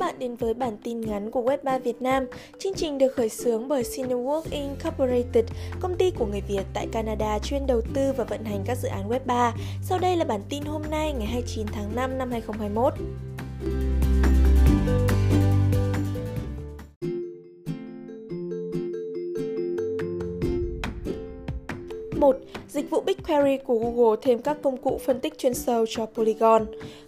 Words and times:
bạn 0.00 0.14
đến 0.18 0.36
với 0.36 0.54
bản 0.54 0.76
tin 0.82 1.00
ngắn 1.00 1.30
của 1.30 1.42
Web3 1.42 1.80
Việt 1.80 2.02
Nam. 2.02 2.26
Chương 2.58 2.74
trình 2.74 2.98
được 2.98 3.14
khởi 3.14 3.28
xướng 3.28 3.68
bởi 3.68 3.82
Cinework 3.82 4.42
Incorporated, 4.50 5.44
công 5.80 5.94
ty 5.98 6.10
của 6.10 6.26
người 6.26 6.40
Việt 6.48 6.62
tại 6.74 6.86
Canada 6.92 7.38
chuyên 7.38 7.66
đầu 7.66 7.80
tư 7.94 8.12
và 8.16 8.24
vận 8.24 8.44
hành 8.44 8.62
các 8.66 8.78
dự 8.78 8.88
án 8.88 9.08
Web3. 9.08 9.52
Sau 9.82 9.98
đây 9.98 10.16
là 10.16 10.24
bản 10.24 10.40
tin 10.48 10.62
hôm 10.62 10.82
nay 10.90 11.12
ngày 11.12 11.26
29 11.26 11.66
tháng 11.66 11.96
5 11.96 12.18
năm 12.18 12.30
2021. 12.30 12.92
1. 22.20 22.36
Dịch 22.68 22.90
vụ 22.90 23.02
BigQuery 23.06 23.58
của 23.64 23.78
Google 23.78 24.16
thêm 24.22 24.42
các 24.42 24.56
công 24.62 24.76
cụ 24.76 25.00
phân 25.06 25.20
tích 25.20 25.38
chuyên 25.38 25.54
sâu 25.54 25.86
cho 25.88 26.06
Polygon. 26.06 26.66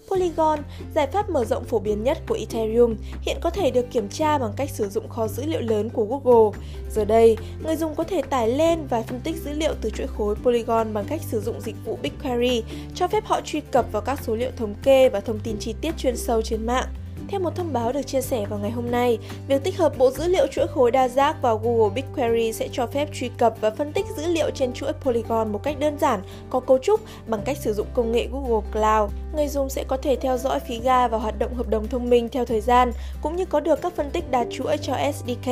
Polygon, 0.08 0.58
giải 0.94 1.06
pháp 1.06 1.30
mở 1.30 1.44
rộng 1.44 1.64
phổ 1.64 1.78
biến 1.78 2.04
nhất 2.04 2.18
của 2.28 2.38
Ethereum, 2.40 2.96
hiện 3.22 3.36
có 3.40 3.50
thể 3.50 3.70
được 3.70 3.90
kiểm 3.90 4.08
tra 4.08 4.38
bằng 4.38 4.52
cách 4.56 4.70
sử 4.70 4.88
dụng 4.88 5.08
kho 5.08 5.28
dữ 5.28 5.42
liệu 5.46 5.60
lớn 5.60 5.90
của 5.90 6.04
Google. 6.04 6.58
Giờ 6.90 7.04
đây, 7.04 7.36
người 7.64 7.76
dùng 7.76 7.94
có 7.94 8.04
thể 8.04 8.22
tải 8.22 8.48
lên 8.48 8.86
và 8.90 9.02
phân 9.02 9.20
tích 9.20 9.36
dữ 9.44 9.52
liệu 9.52 9.74
từ 9.80 9.90
chuỗi 9.90 10.06
khối 10.06 10.34
Polygon 10.34 10.94
bằng 10.94 11.04
cách 11.08 11.20
sử 11.30 11.40
dụng 11.40 11.60
dịch 11.60 11.76
vụ 11.84 11.98
BigQuery, 12.02 12.62
cho 12.94 13.08
phép 13.08 13.24
họ 13.24 13.40
truy 13.44 13.60
cập 13.60 13.92
vào 13.92 14.02
các 14.02 14.20
số 14.22 14.34
liệu 14.34 14.50
thống 14.56 14.74
kê 14.82 15.08
và 15.08 15.20
thông 15.20 15.40
tin 15.44 15.56
chi 15.60 15.74
tiết 15.80 15.96
chuyên 15.98 16.16
sâu 16.16 16.42
trên 16.42 16.66
mạng. 16.66 16.86
Theo 17.28 17.40
một 17.40 17.56
thông 17.56 17.72
báo 17.72 17.92
được 17.92 18.02
chia 18.02 18.20
sẻ 18.20 18.46
vào 18.46 18.58
ngày 18.58 18.70
hôm 18.70 18.90
nay, 18.90 19.18
việc 19.48 19.64
tích 19.64 19.78
hợp 19.78 19.98
bộ 19.98 20.10
dữ 20.10 20.28
liệu 20.28 20.46
chuỗi 20.46 20.66
khối 20.66 20.90
đa 20.90 21.08
giác 21.08 21.42
vào 21.42 21.58
Google 21.58 22.02
BigQuery 22.02 22.52
sẽ 22.52 22.68
cho 22.72 22.86
phép 22.86 23.08
truy 23.14 23.30
cập 23.38 23.54
và 23.60 23.70
phân 23.70 23.92
tích 23.92 24.06
dữ 24.16 24.26
liệu 24.26 24.50
trên 24.50 24.72
chuỗi 24.72 24.92
Polygon 24.92 25.52
một 25.52 25.62
cách 25.62 25.78
đơn 25.78 25.98
giản, 25.98 26.22
có 26.50 26.60
cấu 26.60 26.78
trúc 26.78 27.00
bằng 27.26 27.40
cách 27.44 27.56
sử 27.56 27.74
dụng 27.74 27.86
công 27.94 28.12
nghệ 28.12 28.28
Google 28.32 28.70
Cloud. 28.72 29.12
Người 29.36 29.48
dùng 29.48 29.68
sẽ 29.68 29.84
có 29.88 29.96
thể 29.96 30.16
theo 30.16 30.38
dõi 30.38 30.60
phí 30.60 30.80
ga 30.80 31.08
và 31.08 31.18
hoạt 31.18 31.38
động 31.38 31.54
hợp 31.54 31.68
đồng 31.68 31.88
thông 31.88 32.10
minh 32.10 32.28
theo 32.28 32.44
thời 32.44 32.60
gian, 32.60 32.92
cũng 33.22 33.36
như 33.36 33.44
có 33.44 33.60
được 33.60 33.82
các 33.82 33.92
phân 33.96 34.10
tích 34.10 34.30
đa 34.30 34.44
chuỗi 34.50 34.76
cho 34.76 34.94
SDK. 35.12 35.50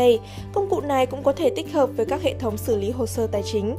Công 0.52 0.70
cụ 0.70 0.80
này 0.80 1.06
cũng 1.06 1.22
có 1.22 1.32
thể 1.32 1.50
tích 1.56 1.72
hợp 1.72 1.90
với 1.96 2.06
các 2.06 2.22
hệ 2.22 2.34
thống 2.34 2.56
xử 2.56 2.76
lý 2.76 2.90
hồ 2.90 3.06
sơ 3.06 3.26
tài 3.26 3.42
chính. 3.52 3.76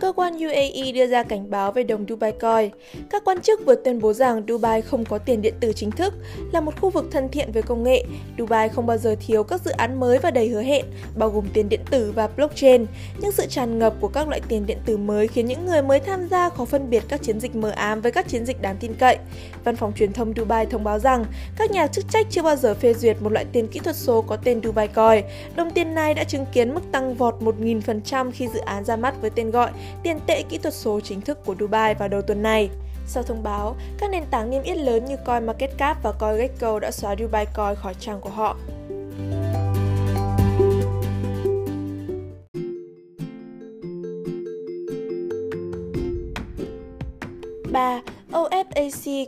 Cơ 0.00 0.12
quan 0.12 0.38
UAE 0.38 0.92
đưa 0.92 1.06
ra 1.06 1.22
cảnh 1.22 1.50
báo 1.50 1.72
về 1.72 1.82
đồng 1.82 2.04
Dubai 2.08 2.32
Coin. 2.32 2.70
Các 3.10 3.24
quan 3.24 3.40
chức 3.40 3.66
vừa 3.66 3.74
tuyên 3.74 4.00
bố 4.00 4.12
rằng 4.12 4.42
Dubai 4.48 4.82
không 4.82 5.04
có 5.04 5.18
tiền 5.18 5.42
điện 5.42 5.54
tử 5.60 5.72
chính 5.72 5.90
thức, 5.90 6.14
là 6.52 6.60
một 6.60 6.80
khu 6.80 6.90
vực 6.90 7.04
thân 7.10 7.28
thiện 7.28 7.52
với 7.52 7.62
công 7.62 7.82
nghệ. 7.82 8.04
Dubai 8.38 8.68
không 8.68 8.86
bao 8.86 8.96
giờ 8.96 9.16
thiếu 9.26 9.44
các 9.44 9.60
dự 9.64 9.70
án 9.70 10.00
mới 10.00 10.18
và 10.18 10.30
đầy 10.30 10.48
hứa 10.48 10.62
hẹn, 10.62 10.84
bao 11.16 11.30
gồm 11.30 11.44
tiền 11.52 11.68
điện 11.68 11.80
tử 11.90 12.12
và 12.14 12.26
blockchain. 12.26 12.86
Nhưng 13.18 13.32
sự 13.32 13.46
tràn 13.46 13.78
ngập 13.78 13.94
của 14.00 14.08
các 14.08 14.28
loại 14.28 14.40
tiền 14.48 14.66
điện 14.66 14.78
tử 14.86 14.96
mới 14.96 15.28
khiến 15.28 15.46
những 15.46 15.66
người 15.66 15.82
mới 15.82 16.00
tham 16.00 16.28
gia 16.28 16.48
khó 16.48 16.64
phân 16.64 16.90
biệt 16.90 17.02
các 17.08 17.22
chiến 17.22 17.40
dịch 17.40 17.56
mờ 17.56 17.70
ám 17.70 18.00
với 18.00 18.12
các 18.12 18.28
chiến 18.28 18.46
dịch 18.46 18.62
đáng 18.62 18.76
tin 18.80 18.94
cậy. 18.94 19.18
Văn 19.64 19.76
phòng 19.76 19.92
truyền 19.96 20.12
thông 20.12 20.32
Dubai 20.36 20.66
thông 20.66 20.84
báo 20.84 20.98
rằng 20.98 21.24
các 21.56 21.70
nhà 21.70 21.86
chức 21.86 22.04
trách 22.10 22.26
chưa 22.30 22.42
bao 22.42 22.56
giờ 22.56 22.74
phê 22.74 22.94
duyệt 22.94 23.22
một 23.22 23.32
loại 23.32 23.44
tiền 23.52 23.68
kỹ 23.68 23.80
thuật 23.80 23.96
số 23.96 24.22
có 24.22 24.36
tên 24.36 24.60
Dubai 24.64 24.88
Coin. 24.88 25.24
Đồng 25.56 25.70
tiền 25.70 25.94
này 25.94 26.14
đã 26.14 26.24
chứng 26.24 26.46
kiến 26.52 26.74
mức 26.74 26.82
tăng 26.92 27.14
vọt 27.14 27.34
1.000% 27.40 28.30
khi 28.30 28.48
dự 28.54 28.60
án 28.60 28.84
ra 28.84 28.96
mắt 28.96 29.14
với 29.20 29.30
tên 29.30 29.50
gọi 29.50 29.70
tiền 30.02 30.20
tệ 30.26 30.42
kỹ 30.42 30.58
thuật 30.58 30.74
số 30.74 31.00
chính 31.00 31.20
thức 31.20 31.38
của 31.44 31.54
Dubai 31.60 31.94
vào 31.94 32.08
đầu 32.08 32.22
tuần 32.22 32.42
này. 32.42 32.70
Sau 33.06 33.22
thông 33.22 33.42
báo, 33.42 33.76
các 33.98 34.10
nền 34.10 34.24
tảng 34.30 34.50
niêm 34.50 34.62
yết 34.62 34.76
lớn 34.76 35.04
như 35.04 35.16
CoinMarketCap 35.26 36.02
và 36.02 36.12
CoinGecko 36.12 36.78
đã 36.78 36.90
xóa 36.90 37.16
Dubai 37.16 37.46
Coin 37.46 37.74
khỏi 37.74 37.94
trang 38.00 38.20
của 38.20 38.30
họ. 38.30 38.56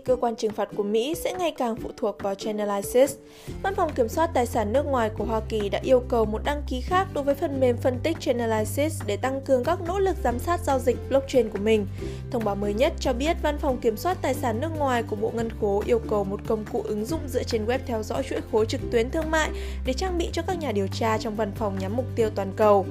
Cơ 0.04 0.16
quan 0.16 0.36
trừng 0.36 0.52
phạt 0.52 0.68
của 0.76 0.82
Mỹ, 0.82 1.14
sẽ 1.14 1.32
ngày 1.32 1.50
càng 1.50 1.76
phụ 1.76 1.90
thuộc 1.96 2.22
vào 2.22 2.34
Chainalysis. 2.34 3.14
Văn 3.62 3.74
phòng 3.74 3.92
Kiểm 3.94 4.08
soát 4.08 4.30
Tài 4.34 4.46
sản 4.46 4.72
nước 4.72 4.86
ngoài 4.86 5.10
của 5.18 5.24
Hoa 5.24 5.40
Kỳ 5.48 5.68
đã 5.68 5.80
yêu 5.82 6.02
cầu 6.08 6.24
một 6.24 6.40
đăng 6.44 6.62
ký 6.68 6.80
khác 6.80 7.08
đối 7.14 7.24
với 7.24 7.34
phần 7.34 7.60
mềm 7.60 7.76
phân 7.76 7.98
tích 8.02 8.16
Chainalysis 8.20 9.02
để 9.06 9.16
tăng 9.16 9.40
cường 9.40 9.64
các 9.64 9.78
nỗ 9.86 9.98
lực 9.98 10.16
giám 10.24 10.38
sát 10.38 10.60
giao 10.60 10.78
dịch 10.78 10.96
blockchain 11.08 11.48
của 11.48 11.58
mình. 11.58 11.86
Thông 12.30 12.44
báo 12.44 12.54
mới 12.54 12.74
nhất 12.74 12.92
cho 13.00 13.12
biết 13.12 13.36
Văn 13.42 13.58
phòng 13.58 13.78
Kiểm 13.78 13.96
soát 13.96 14.18
Tài 14.22 14.34
sản 14.34 14.60
nước 14.60 14.70
ngoài 14.78 15.02
của 15.02 15.16
Bộ 15.16 15.32
Ngân 15.34 15.48
khố 15.60 15.82
yêu 15.86 15.98
cầu 15.98 16.24
một 16.24 16.40
công 16.46 16.64
cụ 16.72 16.82
ứng 16.84 17.04
dụng 17.04 17.20
dựa 17.28 17.42
trên 17.42 17.66
web 17.66 17.78
theo 17.86 18.02
dõi 18.02 18.22
chuỗi 18.22 18.40
khối 18.52 18.66
trực 18.66 18.80
tuyến 18.90 19.10
thương 19.10 19.30
mại 19.30 19.50
để 19.86 19.92
trang 19.92 20.18
bị 20.18 20.28
cho 20.32 20.42
các 20.46 20.58
nhà 20.58 20.72
điều 20.72 20.86
tra 20.86 21.18
trong 21.18 21.36
văn 21.36 21.52
phòng 21.56 21.78
nhắm 21.78 21.96
mục 21.96 22.06
tiêu 22.16 22.30
toàn 22.34 22.52
cầu. 22.56 22.86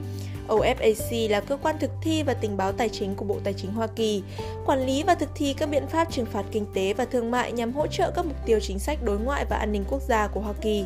OFAC 0.48 1.30
là 1.30 1.40
cơ 1.40 1.58
quan 1.58 1.76
thực 1.80 1.92
thi 2.02 2.24
và 2.24 2.34
tình 2.34 2.58
báo 2.58 2.72
tài 2.72 2.90
chính 2.90 3.16
của 3.16 3.26
Bộ 3.26 3.38
Tài 3.44 3.54
chính 3.54 3.72
Hoa 3.72 3.88
Kỳ, 3.88 4.24
quản 4.66 4.86
lý 4.86 5.04
và 5.04 5.16
thực 5.16 5.30
thi 5.36 5.54
các 5.54 5.70
biện 5.70 5.88
pháp 5.88 6.12
trừng 6.12 6.26
phạt 6.26 6.44
kinh 6.52 6.66
tế 6.74 6.94
và 6.94 7.06
thương 7.06 7.32
mại 7.32 7.52
nhằm 7.52 7.74
hỗ 7.74 7.88
trợ 7.88 8.12
các 8.16 8.26
mục 8.26 8.38
tiêu 8.46 8.60
chính 8.62 8.80
sách 8.80 9.04
đối 9.04 9.20
ngoại 9.20 9.46
và 9.50 9.58
an 9.58 9.72
ninh 9.72 9.84
quốc 9.90 10.02
gia 10.02 10.28
của 10.28 10.40
Hoa 10.40 10.54
Kỳ. 10.62 10.86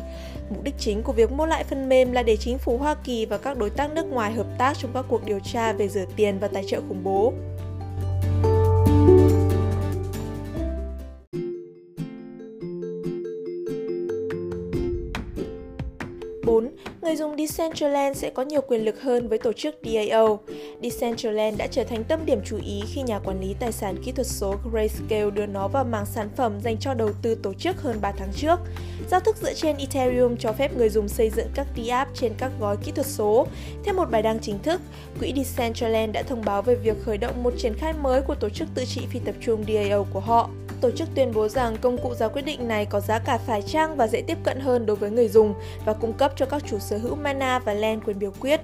Mục 0.50 0.62
đích 0.62 0.74
chính 0.78 1.02
của 1.02 1.12
việc 1.12 1.32
mua 1.32 1.46
lại 1.46 1.64
phần 1.64 1.88
mềm 1.88 2.12
là 2.12 2.22
để 2.22 2.36
chính 2.36 2.58
phủ 2.58 2.78
Hoa 2.78 2.94
Kỳ 3.04 3.26
và 3.26 3.38
các 3.38 3.58
đối 3.58 3.70
tác 3.70 3.92
nước 3.92 4.06
ngoài 4.06 4.32
hợp 4.32 4.46
tác 4.58 4.78
trong 4.78 4.90
các 4.94 5.04
cuộc 5.08 5.24
điều 5.24 5.40
tra 5.40 5.72
về 5.72 5.88
rửa 5.88 6.04
tiền 6.16 6.38
và 6.38 6.48
tài 6.48 6.64
trợ 6.66 6.80
khủng 6.88 7.04
bố. 7.04 7.32
4. 16.46 16.70
Người 17.02 17.16
dùng 17.16 17.36
Decentraland 17.38 18.16
sẽ 18.16 18.30
có 18.30 18.42
nhiều 18.42 18.60
quyền 18.60 18.84
lực 18.84 19.00
hơn 19.02 19.28
với 19.28 19.38
tổ 19.38 19.52
chức 19.52 19.74
DAO. 19.82 20.38
Decentraland 20.82 21.58
đã 21.58 21.66
trở 21.66 21.84
thành 21.84 22.04
tâm 22.04 22.20
điểm 22.26 22.40
chú 22.44 22.58
ý 22.66 22.82
khi 22.86 23.02
nhà 23.02 23.18
quản 23.18 23.40
lý 23.40 23.54
tài 23.60 23.72
sản 23.72 23.96
kỹ 24.04 24.12
thuật 24.12 24.26
số 24.26 24.54
Grayscale 24.72 25.30
đưa 25.30 25.46
nó 25.46 25.68
vào 25.68 25.84
mảng 25.84 26.06
sản 26.06 26.28
phẩm 26.36 26.60
dành 26.60 26.76
cho 26.80 26.94
đầu 26.94 27.10
tư 27.22 27.34
tổ 27.34 27.54
chức 27.54 27.82
hơn 27.82 27.98
3 28.00 28.12
tháng 28.12 28.32
trước. 28.36 28.60
Giao 29.10 29.20
thức 29.20 29.36
dựa 29.36 29.54
trên 29.54 29.76
Ethereum 29.76 30.36
cho 30.36 30.52
phép 30.52 30.76
người 30.76 30.88
dùng 30.88 31.08
xây 31.08 31.30
dựng 31.30 31.48
các 31.54 31.66
DApp 31.86 32.14
trên 32.14 32.32
các 32.38 32.52
gói 32.60 32.76
kỹ 32.76 32.92
thuật 32.92 33.06
số. 33.06 33.46
Theo 33.84 33.94
một 33.94 34.10
bài 34.10 34.22
đăng 34.22 34.38
chính 34.40 34.58
thức, 34.58 34.80
quỹ 35.20 35.32
Decentraland 35.36 36.12
đã 36.12 36.22
thông 36.22 36.44
báo 36.44 36.62
về 36.62 36.74
việc 36.74 36.96
khởi 37.02 37.18
động 37.18 37.42
một 37.42 37.52
triển 37.58 37.74
khai 37.78 37.92
mới 38.02 38.22
của 38.22 38.34
tổ 38.34 38.48
chức 38.48 38.68
tự 38.74 38.84
trị 38.84 39.06
phi 39.10 39.18
tập 39.18 39.34
trung 39.40 39.64
DAO 39.68 40.06
của 40.12 40.20
họ. 40.20 40.50
Tổ 40.80 40.90
chức 40.90 41.08
tuyên 41.14 41.32
bố 41.34 41.48
rằng 41.48 41.76
công 41.76 41.98
cụ 41.98 42.14
ra 42.14 42.28
quyết 42.28 42.42
định 42.42 42.68
này 42.68 42.86
có 42.86 43.00
giá 43.00 43.18
cả 43.18 43.38
phải 43.38 43.62
chăng 43.62 43.96
và 43.96 44.06
dễ 44.06 44.22
tiếp 44.26 44.38
cận 44.44 44.60
hơn 44.60 44.86
đối 44.86 44.96
với 44.96 45.10
người 45.10 45.28
dùng 45.28 45.54
và 45.84 45.92
cung 45.92 46.12
cấp 46.12 46.32
cho 46.36 46.46
các 46.46 46.62
chủ 46.66 46.78
sở 46.78 46.98
hữu 46.98 47.14
mana 47.14 47.58
và 47.58 47.74
land 47.74 48.02
quyền 48.04 48.18
biểu 48.18 48.32
quyết. 48.40 48.60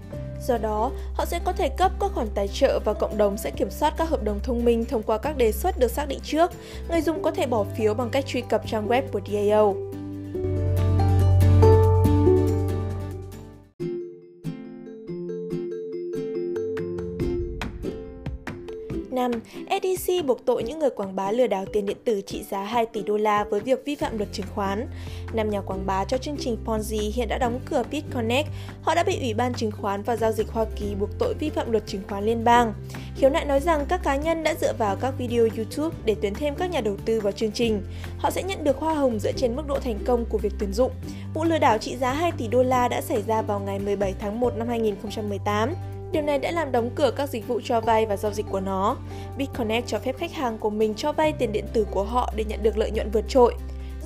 Do 0.46 0.58
đó, 0.58 0.90
họ 1.14 1.24
sẽ 1.24 1.40
có 1.44 1.52
thể 1.52 1.68
cấp 1.68 1.92
các 2.00 2.10
khoản 2.14 2.28
tài 2.34 2.48
trợ 2.48 2.80
và 2.84 2.94
cộng 2.94 3.18
đồng 3.18 3.36
sẽ 3.36 3.50
kiểm 3.50 3.70
soát 3.70 3.94
các 3.96 4.08
hợp 4.08 4.24
đồng 4.24 4.40
thông 4.42 4.64
minh 4.64 4.84
thông 4.84 5.02
qua 5.02 5.18
các 5.18 5.36
đề 5.36 5.52
xuất 5.52 5.78
được 5.78 5.90
xác 5.90 6.08
định 6.08 6.20
trước. 6.22 6.50
Người 6.88 7.00
dùng 7.00 7.22
có 7.22 7.30
thể 7.30 7.46
bỏ 7.46 7.64
phiếu 7.76 7.94
bằng 7.94 8.10
cách 8.10 8.26
truy 8.26 8.40
cập 8.40 8.62
trang 8.66 8.88
web 8.88 9.02
của 9.12 9.20
DAO. 9.32 9.74
Năm, 19.12 19.30
SEC 19.82 20.24
buộc 20.26 20.44
tội 20.44 20.62
những 20.62 20.78
người 20.78 20.90
quảng 20.90 21.16
bá 21.16 21.32
lừa 21.32 21.46
đảo 21.46 21.64
tiền 21.72 21.86
điện 21.86 21.96
tử 22.04 22.20
trị 22.26 22.42
giá 22.50 22.62
2 22.62 22.86
tỷ 22.86 23.02
đô 23.02 23.16
la 23.16 23.44
với 23.44 23.60
việc 23.60 23.84
vi 23.84 23.94
phạm 23.94 24.18
luật 24.18 24.32
chứng 24.32 24.46
khoán. 24.54 24.86
Năm 25.32 25.50
nhà 25.50 25.60
quảng 25.60 25.86
bá 25.86 26.04
cho 26.04 26.18
chương 26.18 26.36
trình 26.40 26.56
Ponzi 26.66 27.10
hiện 27.14 27.28
đã 27.28 27.38
đóng 27.38 27.60
cửa 27.70 27.82
BitConnect. 27.90 28.48
Họ 28.82 28.94
đã 28.94 29.02
bị 29.02 29.18
Ủy 29.20 29.34
ban 29.34 29.54
Chứng 29.54 29.70
khoán 29.70 30.02
và 30.02 30.16
Giao 30.16 30.32
dịch 30.32 30.48
Hoa 30.48 30.64
Kỳ 30.76 30.94
buộc 30.94 31.10
tội 31.18 31.34
vi 31.34 31.50
phạm 31.50 31.72
luật 31.72 31.86
chứng 31.86 32.02
khoán 32.08 32.24
liên 32.24 32.44
bang. 32.44 32.74
Khiếu 33.16 33.30
nại 33.30 33.44
nói 33.44 33.60
rằng 33.60 33.86
các 33.88 34.00
cá 34.02 34.16
nhân 34.16 34.42
đã 34.42 34.54
dựa 34.54 34.72
vào 34.78 34.96
các 34.96 35.14
video 35.18 35.48
YouTube 35.56 35.96
để 36.04 36.14
tuyến 36.14 36.34
thêm 36.34 36.54
các 36.54 36.70
nhà 36.70 36.80
đầu 36.80 36.96
tư 37.04 37.20
vào 37.20 37.32
chương 37.32 37.52
trình. 37.52 37.82
Họ 38.18 38.30
sẽ 38.30 38.42
nhận 38.42 38.64
được 38.64 38.78
hoa 38.78 38.94
hồng 38.94 39.18
dựa 39.18 39.32
trên 39.32 39.56
mức 39.56 39.62
độ 39.68 39.78
thành 39.78 39.98
công 40.06 40.24
của 40.24 40.38
việc 40.38 40.52
tuyển 40.58 40.72
dụng. 40.72 40.92
Vụ 41.34 41.44
lừa 41.44 41.58
đảo 41.58 41.78
trị 41.78 41.96
giá 41.96 42.12
2 42.12 42.32
tỷ 42.32 42.48
đô 42.48 42.62
la 42.62 42.88
đã 42.88 43.00
xảy 43.00 43.22
ra 43.26 43.42
vào 43.42 43.60
ngày 43.60 43.78
17 43.78 44.14
tháng 44.20 44.40
1 44.40 44.56
năm 44.56 44.68
2018. 44.68 45.74
Điều 46.12 46.22
này 46.22 46.38
đã 46.38 46.50
làm 46.50 46.72
đóng 46.72 46.90
cửa 46.94 47.10
các 47.16 47.28
dịch 47.28 47.48
vụ 47.48 47.60
cho 47.64 47.80
vay 47.80 48.06
và 48.06 48.16
giao 48.16 48.32
dịch 48.32 48.46
của 48.50 48.60
nó. 48.60 48.96
BitConnect 49.38 49.86
cho 49.86 49.98
phép 49.98 50.16
khách 50.18 50.32
hàng 50.32 50.58
của 50.58 50.70
mình 50.70 50.94
cho 50.94 51.12
vay 51.12 51.32
tiền 51.32 51.52
điện 51.52 51.64
tử 51.72 51.86
của 51.90 52.04
họ 52.04 52.32
để 52.36 52.44
nhận 52.44 52.62
được 52.62 52.78
lợi 52.78 52.90
nhuận 52.90 53.10
vượt 53.10 53.24
trội. 53.28 53.54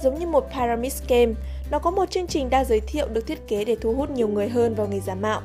Giống 0.03 0.19
như 0.19 0.27
một 0.27 0.49
pyramid 0.51 0.93
scheme, 0.93 1.33
nó 1.71 1.79
có 1.79 1.91
một 1.91 2.11
chương 2.11 2.27
trình 2.27 2.51
đa 2.51 2.65
giới 2.65 2.81
thiệu 2.81 3.09
được 3.09 3.27
thiết 3.27 3.49
kế 3.49 3.65
để 3.65 3.77
thu 3.81 3.95
hút 3.95 4.11
nhiều 4.11 4.29
người 4.29 4.49
hơn 4.49 4.75
vào 4.75 4.87
nghề 4.87 5.01
giả 5.01 5.15
mạo. 5.15 5.41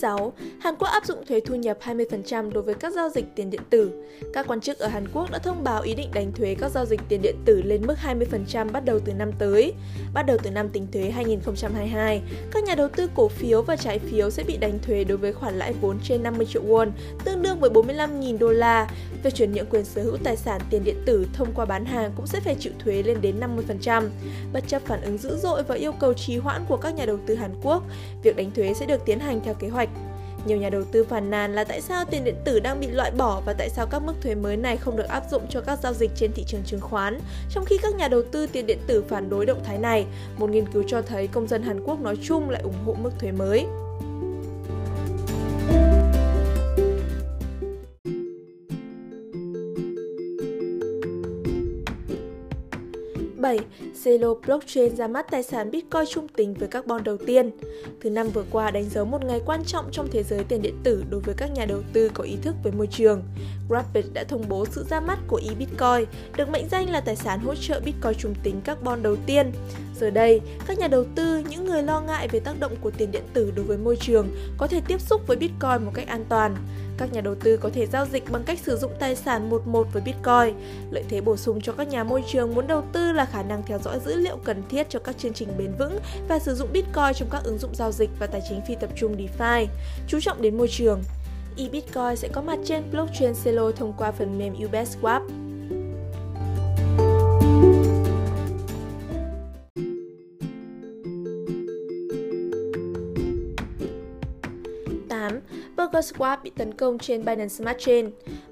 6. 0.00 0.32
Hàn 0.60 0.74
Quốc 0.76 0.88
áp 0.88 1.04
dụng 1.04 1.26
thuế 1.26 1.40
thu 1.40 1.54
nhập 1.54 1.78
20% 1.84 2.52
đối 2.52 2.62
với 2.62 2.74
các 2.74 2.92
giao 2.92 3.08
dịch 3.08 3.24
tiền 3.34 3.50
điện 3.50 3.60
tử. 3.70 3.90
Các 4.32 4.46
quan 4.48 4.60
chức 4.60 4.78
ở 4.78 4.88
Hàn 4.88 5.08
Quốc 5.12 5.30
đã 5.30 5.38
thông 5.38 5.64
báo 5.64 5.82
ý 5.82 5.94
định 5.94 6.10
đánh 6.14 6.32
thuế 6.32 6.54
các 6.60 6.70
giao 6.70 6.84
dịch 6.84 7.00
tiền 7.08 7.22
điện 7.22 7.36
tử 7.44 7.62
lên 7.62 7.86
mức 7.86 7.94
20% 8.04 8.72
bắt 8.72 8.84
đầu 8.84 8.98
từ 9.04 9.12
năm 9.12 9.30
tới. 9.38 9.74
Bắt 10.14 10.22
đầu 10.22 10.36
từ 10.42 10.50
năm 10.50 10.68
tính 10.68 10.86
thuế 10.92 11.10
2022, 11.10 12.22
các 12.52 12.64
nhà 12.64 12.74
đầu 12.74 12.88
tư 12.96 13.10
cổ 13.14 13.28
phiếu 13.28 13.62
và 13.62 13.76
trái 13.76 13.98
phiếu 13.98 14.30
sẽ 14.30 14.44
bị 14.44 14.56
đánh 14.56 14.78
thuế 14.82 15.04
đối 15.04 15.18
với 15.18 15.32
khoản 15.32 15.58
lãi 15.58 15.72
vốn 15.80 15.98
trên 16.04 16.22
50 16.22 16.46
triệu 16.46 16.62
won, 16.62 16.90
tương 17.24 17.42
đương 17.42 17.60
với 17.60 17.70
45.000 17.70 18.38
đô 18.38 18.48
la. 18.48 18.90
Việc 19.22 19.34
chuyển 19.34 19.52
nhượng 19.52 19.66
quyền 19.70 19.84
sở 19.84 20.02
hữu 20.02 20.16
tài 20.16 20.36
sản 20.36 20.60
tiền 20.70 20.84
điện 20.84 21.02
tử 21.06 21.26
thông 21.32 21.52
qua 21.54 21.64
bán 21.64 21.84
hàng 21.84 22.12
cũng 22.16 22.26
sẽ 22.26 22.40
phải 22.40 22.56
chịu 22.58 22.72
thuế 22.78 23.02
lên 23.02 23.20
đến 23.20 23.40
50%. 23.40 24.08
Bất 24.52 24.64
chấp 24.68 24.82
phản 24.86 25.02
ứng 25.02 25.18
dữ 25.18 25.36
dội 25.36 25.62
và 25.62 25.74
yêu 25.74 25.92
cầu 25.92 26.14
trì 26.14 26.36
hoãn 26.36 26.64
của 26.68 26.76
các 26.76 26.94
nhà 26.94 27.06
đầu 27.06 27.18
tư 27.26 27.34
Hàn 27.34 27.54
Quốc, 27.62 27.82
việc 28.22 28.36
đánh 28.36 28.50
thuế 28.50 28.74
sẽ 28.74 28.86
được 28.86 29.04
tiến 29.04 29.20
hành 29.20 29.40
theo 29.44 29.54
kế 29.54 29.68
hoạch. 29.68 29.89
Nhiều 30.44 30.58
nhà 30.58 30.70
đầu 30.70 30.82
tư 30.92 31.04
phàn 31.04 31.30
nàn 31.30 31.54
là 31.54 31.64
tại 31.64 31.80
sao 31.80 32.04
tiền 32.04 32.24
điện 32.24 32.34
tử 32.44 32.60
đang 32.60 32.80
bị 32.80 32.86
loại 32.86 33.10
bỏ 33.10 33.42
và 33.46 33.52
tại 33.52 33.68
sao 33.68 33.86
các 33.86 34.02
mức 34.02 34.14
thuế 34.22 34.34
mới 34.34 34.56
này 34.56 34.76
không 34.76 34.96
được 34.96 35.08
áp 35.08 35.22
dụng 35.30 35.42
cho 35.50 35.60
các 35.60 35.78
giao 35.82 35.92
dịch 35.92 36.10
trên 36.16 36.32
thị 36.32 36.44
trường 36.46 36.62
chứng 36.66 36.80
khoán, 36.80 37.20
trong 37.50 37.64
khi 37.64 37.78
các 37.82 37.94
nhà 37.94 38.08
đầu 38.08 38.22
tư 38.32 38.46
tiền 38.46 38.66
điện 38.66 38.78
tử 38.86 39.02
phản 39.08 39.30
đối 39.30 39.46
động 39.46 39.64
thái 39.64 39.78
này. 39.78 40.06
Một 40.38 40.50
nghiên 40.50 40.66
cứu 40.72 40.84
cho 40.86 41.02
thấy 41.02 41.26
công 41.26 41.48
dân 41.48 41.62
Hàn 41.62 41.80
Quốc 41.84 42.00
nói 42.00 42.16
chung 42.22 42.50
lại 42.50 42.62
ủng 42.62 42.84
hộ 42.86 42.94
mức 43.02 43.10
thuế 43.18 43.32
mới. 43.32 43.66
7. 53.50 53.58
Celo 54.04 54.34
Blockchain 54.34 54.96
ra 54.96 55.06
mắt 55.06 55.30
tài 55.30 55.42
sản 55.42 55.70
Bitcoin 55.70 56.04
trung 56.10 56.28
tính 56.28 56.54
với 56.54 56.68
carbon 56.68 57.04
đầu 57.04 57.16
tiên. 57.16 57.50
Thứ 58.00 58.10
năm 58.10 58.28
vừa 58.28 58.44
qua 58.50 58.70
đánh 58.70 58.90
dấu 58.90 59.04
một 59.04 59.24
ngày 59.24 59.40
quan 59.46 59.64
trọng 59.64 59.88
trong 59.92 60.08
thế 60.12 60.22
giới 60.22 60.44
tiền 60.44 60.62
điện 60.62 60.74
tử 60.84 61.04
đối 61.10 61.20
với 61.20 61.34
các 61.38 61.50
nhà 61.54 61.64
đầu 61.64 61.82
tư 61.92 62.10
có 62.14 62.24
ý 62.24 62.36
thức 62.42 62.54
với 62.62 62.72
môi 62.72 62.86
trường. 62.86 63.22
Rapid 63.70 64.06
đã 64.12 64.24
thông 64.24 64.44
bố 64.48 64.66
sự 64.70 64.84
ra 64.90 65.00
mắt 65.00 65.18
của 65.28 65.40
ebitcoin, 65.48 66.04
được 66.36 66.48
mệnh 66.50 66.68
danh 66.70 66.90
là 66.90 67.00
tài 67.00 67.16
sản 67.16 67.40
hỗ 67.40 67.54
trợ 67.54 67.80
Bitcoin 67.84 68.14
trung 68.18 68.34
tính 68.42 68.60
carbon 68.64 69.02
đầu 69.02 69.16
tiên. 69.26 69.52
Giờ 70.00 70.10
đây, 70.10 70.40
các 70.66 70.78
nhà 70.78 70.88
đầu 70.88 71.04
tư, 71.14 71.42
những 71.48 71.64
người 71.64 71.82
lo 71.82 72.00
ngại 72.00 72.28
về 72.28 72.40
tác 72.40 72.60
động 72.60 72.72
của 72.80 72.90
tiền 72.90 73.10
điện 73.12 73.24
tử 73.32 73.52
đối 73.56 73.64
với 73.64 73.78
môi 73.78 73.96
trường 73.96 74.28
có 74.58 74.66
thể 74.66 74.80
tiếp 74.88 75.00
xúc 75.00 75.20
với 75.26 75.36
Bitcoin 75.36 75.84
một 75.84 75.92
cách 75.94 76.08
an 76.08 76.24
toàn. 76.28 76.56
Các 77.00 77.12
nhà 77.12 77.20
đầu 77.20 77.34
tư 77.34 77.56
có 77.56 77.70
thể 77.74 77.86
giao 77.86 78.06
dịch 78.06 78.30
bằng 78.30 78.42
cách 78.44 78.58
sử 78.58 78.76
dụng 78.76 78.92
tài 78.98 79.16
sản 79.16 79.50
một 79.50 79.66
một 79.66 79.86
với 79.92 80.02
Bitcoin. 80.02 80.54
Lợi 80.90 81.04
thế 81.08 81.20
bổ 81.20 81.36
sung 81.36 81.60
cho 81.60 81.72
các 81.72 81.88
nhà 81.88 82.04
môi 82.04 82.24
trường 82.26 82.54
muốn 82.54 82.66
đầu 82.66 82.82
tư 82.92 83.12
là 83.12 83.24
khả 83.24 83.42
năng 83.42 83.62
theo 83.66 83.78
dõi 83.78 83.98
dữ 84.04 84.16
liệu 84.16 84.36
cần 84.44 84.62
thiết 84.68 84.86
cho 84.90 84.98
các 84.98 85.18
chương 85.18 85.32
trình 85.32 85.48
bền 85.58 85.72
vững 85.78 85.98
và 86.28 86.38
sử 86.38 86.54
dụng 86.54 86.68
Bitcoin 86.72 87.14
trong 87.14 87.28
các 87.30 87.44
ứng 87.44 87.58
dụng 87.58 87.74
giao 87.74 87.92
dịch 87.92 88.10
và 88.18 88.26
tài 88.26 88.40
chính 88.48 88.60
phi 88.68 88.74
tập 88.80 88.90
trung 88.96 89.16
DeFi. 89.16 89.66
Chú 90.08 90.20
trọng 90.20 90.42
đến 90.42 90.58
môi 90.58 90.68
trường, 90.68 91.02
eBitcoin 91.56 92.16
sẽ 92.16 92.28
có 92.28 92.42
mặt 92.42 92.58
trên 92.64 92.82
blockchain 92.90 93.32
Celo 93.44 93.70
thông 93.70 93.92
qua 93.98 94.12
phần 94.12 94.38
mềm 94.38 94.54
Ubeswap. 94.54 95.49
8. 105.92 106.02
Swap 106.02 106.36
bị 106.42 106.50
tấn 106.56 106.74
công 106.74 106.98
trên 106.98 107.24
Binance 107.24 107.48
Smart 107.48 107.78
Chain. 107.78 108.10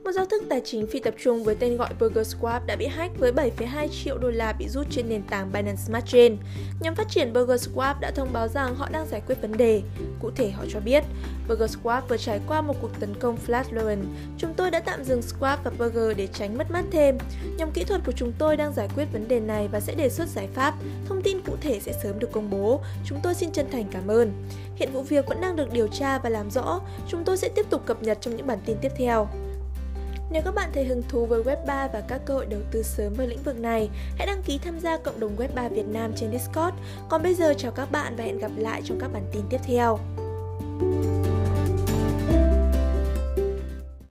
Một 0.08 0.12
giao 0.12 0.26
thức 0.26 0.42
tài 0.48 0.60
chính 0.64 0.86
phi 0.86 1.00
tập 1.00 1.14
trung 1.22 1.44
với 1.44 1.54
tên 1.54 1.76
gọi 1.76 1.90
BurgerSwap 2.00 2.60
đã 2.66 2.76
bị 2.76 2.86
hack 2.86 3.18
với 3.18 3.32
7,2 3.32 3.88
triệu 3.88 4.18
đô 4.18 4.30
la 4.30 4.52
bị 4.52 4.68
rút 4.68 4.86
trên 4.90 5.08
nền 5.08 5.22
tảng 5.22 5.52
Binance 5.52 5.82
Smart 5.86 6.06
Chain. 6.06 6.36
Nhóm 6.80 6.94
phát 6.94 7.08
triển 7.08 7.32
BurgerSwap 7.32 7.94
đã 8.00 8.10
thông 8.10 8.32
báo 8.32 8.48
rằng 8.48 8.74
họ 8.74 8.88
đang 8.92 9.06
giải 9.06 9.22
quyết 9.26 9.42
vấn 9.42 9.56
đề. 9.56 9.82
Cụ 10.20 10.30
thể 10.30 10.50
họ 10.50 10.64
cho 10.72 10.80
biết, 10.80 11.04
BurgerSwap 11.48 12.00
vừa 12.08 12.16
trải 12.16 12.40
qua 12.48 12.60
một 12.60 12.74
cuộc 12.80 12.90
tấn 13.00 13.14
công 13.14 13.38
flash. 13.46 13.96
Chúng 14.38 14.54
tôi 14.54 14.70
đã 14.70 14.80
tạm 14.80 15.04
dừng 15.04 15.20
Swap 15.20 15.56
và 15.64 15.70
Burger 15.78 16.16
để 16.16 16.26
tránh 16.26 16.58
mất 16.58 16.70
mát 16.70 16.84
thêm. 16.90 17.18
Nhóm 17.56 17.70
kỹ 17.70 17.84
thuật 17.84 18.00
của 18.06 18.12
chúng 18.12 18.32
tôi 18.38 18.56
đang 18.56 18.72
giải 18.72 18.88
quyết 18.96 19.04
vấn 19.12 19.28
đề 19.28 19.40
này 19.40 19.68
và 19.72 19.80
sẽ 19.80 19.94
đề 19.94 20.08
xuất 20.08 20.28
giải 20.28 20.48
pháp. 20.54 20.74
Thông 21.08 21.22
tin 21.22 21.40
cụ 21.46 21.52
thể 21.60 21.80
sẽ 21.80 21.92
sớm 22.02 22.18
được 22.18 22.32
công 22.32 22.50
bố. 22.50 22.80
Chúng 23.04 23.20
tôi 23.22 23.34
xin 23.34 23.52
chân 23.52 23.66
thành 23.72 23.84
cảm 23.90 24.08
ơn. 24.08 24.32
Hiện 24.76 24.92
vụ 24.92 25.02
việc 25.02 25.26
vẫn 25.26 25.40
đang 25.40 25.56
được 25.56 25.72
điều 25.72 25.86
tra 25.86 26.18
và 26.18 26.30
làm 26.30 26.50
rõ. 26.50 26.80
Chúng 27.08 27.24
tôi 27.24 27.36
sẽ 27.36 27.48
tiếp 27.48 27.66
tục 27.70 27.82
cập 27.86 28.02
nhật 28.02 28.18
trong 28.20 28.36
những 28.36 28.46
bản 28.46 28.58
tin 28.66 28.76
tiếp 28.82 28.92
theo. 28.96 29.28
Nếu 30.30 30.42
các 30.44 30.54
bạn 30.54 30.70
thấy 30.74 30.84
hứng 30.84 31.02
thú 31.08 31.26
với 31.26 31.42
Web3 31.42 31.88
và 31.92 32.02
các 32.08 32.20
cơ 32.24 32.34
hội 32.34 32.46
đầu 32.46 32.60
tư 32.70 32.82
sớm 32.82 33.14
vào 33.14 33.26
lĩnh 33.26 33.42
vực 33.42 33.58
này, 33.60 33.90
hãy 34.16 34.26
đăng 34.26 34.42
ký 34.42 34.58
tham 34.58 34.80
gia 34.80 34.96
cộng 34.96 35.20
đồng 35.20 35.36
Web3 35.36 35.68
Việt 35.68 35.86
Nam 35.86 36.12
trên 36.16 36.30
Discord. 36.32 36.76
Còn 37.08 37.22
bây 37.22 37.34
giờ 37.34 37.54
chào 37.58 37.72
các 37.72 37.92
bạn 37.92 38.16
và 38.16 38.24
hẹn 38.24 38.38
gặp 38.38 38.50
lại 38.56 38.82
trong 38.84 39.00
các 39.00 39.12
bản 39.12 39.24
tin 39.32 39.42
tiếp 39.50 39.60
theo. 39.64 39.98